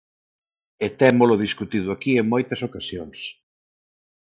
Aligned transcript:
E 0.85 0.87
témolo 0.99 1.41
discutido 1.45 1.87
aquí 1.91 2.11
en 2.21 2.25
moitas 2.33 2.59
ocasións. 2.67 3.19